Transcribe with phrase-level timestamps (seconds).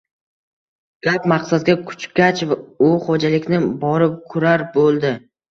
[1.07, 2.41] gap maqsadga kuchgach,
[2.87, 5.17] u xo`jalikni borib kurar bo`ldi